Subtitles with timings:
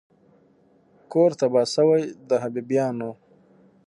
[1.11, 3.11] کور تباه سوی د حبیبیانو